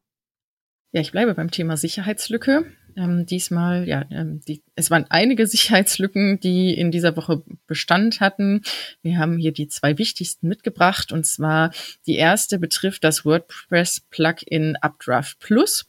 [0.93, 2.65] Ja, ich bleibe beim Thema Sicherheitslücke.
[2.97, 8.61] Ähm, diesmal, ja, ähm, die, es waren einige Sicherheitslücken, die in dieser Woche Bestand hatten.
[9.01, 11.13] Wir haben hier die zwei wichtigsten mitgebracht.
[11.13, 11.71] Und zwar
[12.05, 15.87] die erste betrifft das WordPress-Plugin Updraft Plus.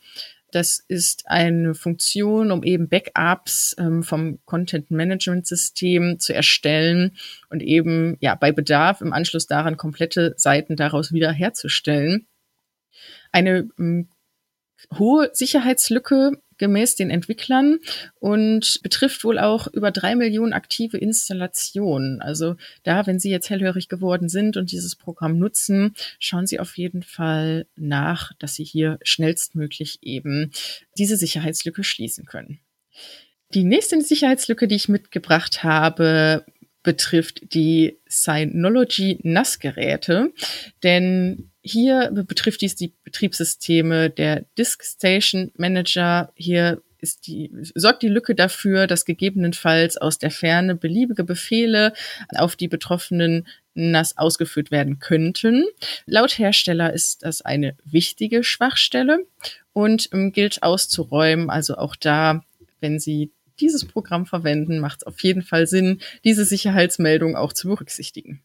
[0.52, 7.16] Das ist eine Funktion, um eben Backups ähm, vom Content Management System zu erstellen
[7.48, 12.26] und eben ja bei Bedarf im Anschluss daran komplette Seiten daraus wiederherzustellen.
[13.32, 14.08] Eine ähm,
[14.98, 17.78] hohe Sicherheitslücke gemäß den Entwicklern
[18.20, 22.22] und betrifft wohl auch über drei Millionen aktive Installationen.
[22.22, 26.76] Also da, wenn Sie jetzt hellhörig geworden sind und dieses Programm nutzen, schauen Sie auf
[26.78, 30.52] jeden Fall nach, dass Sie hier schnellstmöglich eben
[30.96, 32.60] diese Sicherheitslücke schließen können.
[33.54, 36.46] Die nächste Sicherheitslücke, die ich mitgebracht habe,
[36.82, 40.32] betrifft die Synology NAS-Geräte.
[40.82, 46.32] Denn hier betrifft dies die Betriebssysteme der Disk Station Manager.
[46.34, 51.92] Hier ist die, sorgt die Lücke dafür, dass gegebenenfalls aus der Ferne beliebige Befehle
[52.34, 55.64] auf die betroffenen NAS ausgeführt werden könnten.
[56.06, 59.26] Laut Hersteller ist das eine wichtige Schwachstelle
[59.72, 61.50] und ähm, gilt auszuräumen.
[61.50, 62.44] Also auch da,
[62.80, 63.32] wenn Sie
[63.62, 68.42] dieses Programm verwenden, macht es auf jeden Fall Sinn, diese Sicherheitsmeldung auch zu berücksichtigen.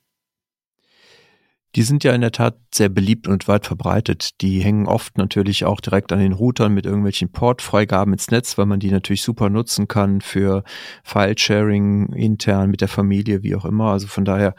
[1.76, 4.41] Die sind ja in der Tat sehr beliebt und weit verbreitet.
[4.41, 8.65] Die hängen oft natürlich auch direkt an den Routern mit irgendwelchen Portfreigaben ins Netz, weil
[8.65, 10.63] man die natürlich super nutzen kann für
[11.03, 13.91] File-Sharing intern mit der Familie, wie auch immer.
[13.91, 14.55] Also von daher,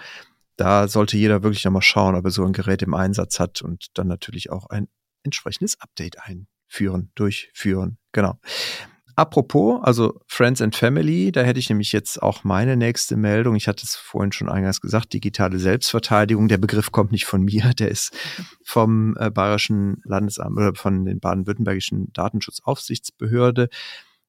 [0.57, 3.87] da sollte jeder wirklich nochmal schauen, ob er so ein Gerät im Einsatz hat und
[3.95, 4.87] dann natürlich auch ein
[5.25, 7.99] entsprechendes Update einführen, durchführen.
[8.13, 8.39] Genau.
[9.19, 13.57] Apropos, also Friends and Family, da hätte ich nämlich jetzt auch meine nächste Meldung.
[13.57, 16.47] Ich hatte es vorhin schon eingangs gesagt, digitale Selbstverteidigung.
[16.47, 18.17] Der Begriff kommt nicht von mir, der ist
[18.63, 23.71] vom äh, Bayerischen Landesamt oder von den baden-württembergischen Datenschutzaufsichtsbehörde.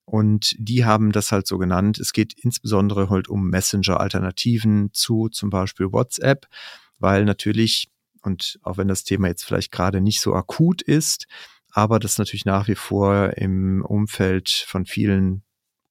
[0.05, 1.99] Und die haben das halt so genannt.
[1.99, 6.47] Es geht insbesondere halt um Messenger-Alternativen zu zum Beispiel WhatsApp,
[6.97, 7.91] weil natürlich,
[8.23, 11.27] und auch wenn das Thema jetzt vielleicht gerade nicht so akut ist,
[11.71, 15.43] aber das natürlich nach wie vor im Umfeld von vielen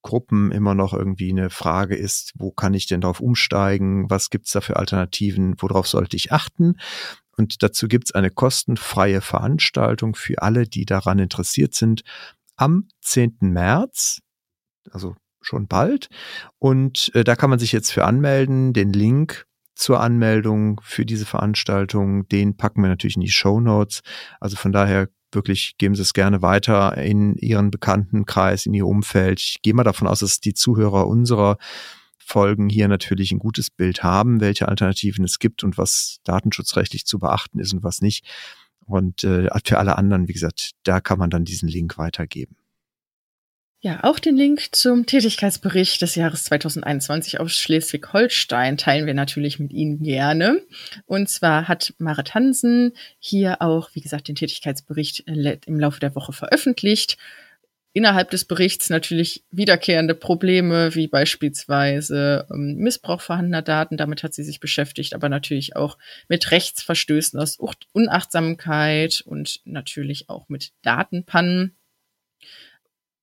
[0.02, 4.52] Gruppen immer noch irgendwie eine Frage ist, wo kann ich denn darauf umsteigen, was gibt's
[4.52, 6.76] da für Alternativen, worauf sollte ich achten?
[7.36, 12.02] Und dazu gibt's eine kostenfreie Veranstaltung für alle, die daran interessiert sind,
[12.56, 13.38] am 10.
[13.40, 14.20] März,
[14.90, 16.08] also schon bald.
[16.58, 18.72] Und äh, da kann man sich jetzt für anmelden.
[18.72, 24.00] Den Link zur Anmeldung für diese Veranstaltung, den packen wir natürlich in die Show Notes.
[24.40, 29.40] Also von daher wirklich geben Sie es gerne weiter in Ihren Bekanntenkreis, in Ihr Umfeld.
[29.40, 31.58] Ich gehe mal davon aus, dass die Zuhörer unserer
[32.18, 37.18] Folgen hier natürlich ein gutes Bild haben, welche Alternativen es gibt und was datenschutzrechtlich zu
[37.18, 38.26] beachten ist und was nicht.
[38.84, 42.56] Und äh, für alle anderen, wie gesagt, da kann man dann diesen Link weitergeben.
[43.80, 49.72] Ja, auch den Link zum Tätigkeitsbericht des Jahres 2021 aus Schleswig-Holstein teilen wir natürlich mit
[49.72, 50.60] Ihnen gerne.
[51.06, 56.32] Und zwar hat Marit Hansen hier auch, wie gesagt, den Tätigkeitsbericht im Laufe der Woche
[56.32, 57.18] veröffentlicht.
[57.92, 64.42] Innerhalb des Berichts natürlich wiederkehrende Probleme, wie beispielsweise ähm, Missbrauch vorhandener Daten, damit hat sie
[64.42, 67.58] sich beschäftigt, aber natürlich auch mit Rechtsverstößen aus
[67.92, 71.76] Unachtsamkeit und natürlich auch mit Datenpannen.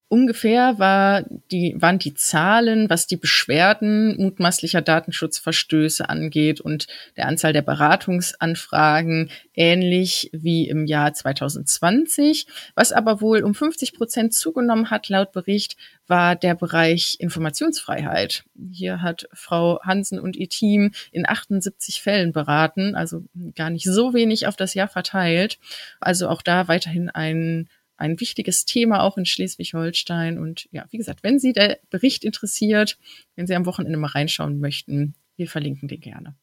[0.07, 6.85] Ungefähr war die, waren die Zahlen, was die Beschwerden mutmaßlicher Datenschutzverstöße angeht und
[7.17, 12.45] der Anzahl der Beratungsanfragen ähnlich wie im Jahr 2020.
[12.75, 15.75] Was aber wohl um 50 Prozent zugenommen hat, laut Bericht,
[16.05, 18.43] war der Bereich Informationsfreiheit.
[18.71, 23.23] Hier hat Frau Hansen und ihr Team in 78 Fällen beraten, also
[23.55, 25.57] gar nicht so wenig auf das Jahr verteilt.
[25.99, 30.37] Also auch da weiterhin ein ein wichtiges Thema auch in Schleswig-Holstein.
[30.37, 32.97] Und ja, wie gesagt, wenn Sie der Bericht interessiert,
[33.35, 36.35] wenn Sie am Wochenende mal reinschauen möchten, wir verlinken den gerne.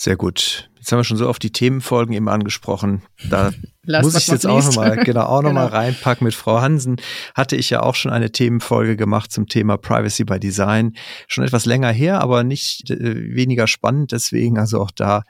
[0.00, 0.70] Sehr gut.
[0.76, 3.02] Jetzt haben wir schon so oft die Themenfolgen eben angesprochen.
[3.28, 3.50] Da
[3.84, 5.76] muss ich jetzt auch nochmal, genau, auch nochmal genau.
[5.76, 7.00] reinpacken mit Frau Hansen.
[7.34, 10.96] Hatte ich ja auch schon eine Themenfolge gemacht zum Thema Privacy by Design.
[11.26, 14.12] Schon etwas länger her, aber nicht äh, weniger spannend.
[14.12, 15.24] Deswegen also auch da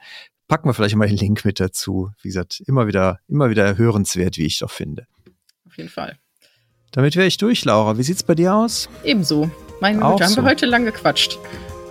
[0.47, 2.11] packen wir vielleicht mal den Link mit dazu.
[2.21, 5.07] Wie gesagt, immer wieder, immer wieder hörenswert, wie ich doch finde
[5.79, 6.17] jeden Fall.
[6.91, 7.97] Damit wäre ich durch, Laura.
[7.97, 8.89] Wie sieht's bei dir aus?
[9.03, 9.49] Ebenso.
[9.79, 10.41] Meine Güte, haben so.
[10.41, 11.39] wir heute lang gequatscht.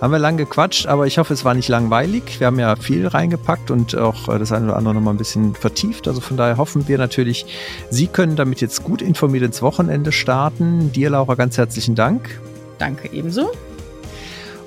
[0.01, 2.39] Haben wir lang gequatscht, aber ich hoffe, es war nicht langweilig.
[2.39, 5.55] Wir haben ja viel reingepackt und auch äh, das eine oder andere nochmal ein bisschen
[5.55, 6.07] vertieft.
[6.07, 7.45] Also von daher hoffen wir natürlich,
[7.89, 10.93] Sie können damit jetzt gut informiert ins Wochenende starten.
[10.93, 12.39] Dir, Laura, ganz herzlichen Dank.
[12.77, 13.51] Danke ebenso.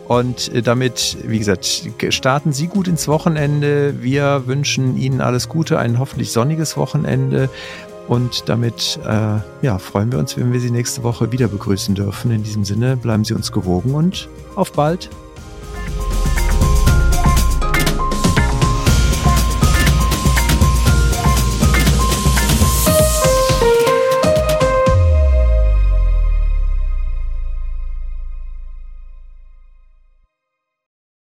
[0.07, 4.03] Und äh, damit, wie gesagt, starten Sie gut ins Wochenende.
[4.03, 7.49] Wir wünschen Ihnen alles Gute, ein hoffentlich sonniges Wochenende.
[8.13, 12.31] Und damit äh, ja, freuen wir uns, wenn wir Sie nächste Woche wieder begrüßen dürfen.
[12.31, 15.09] In diesem Sinne bleiben Sie uns gewogen und auf bald.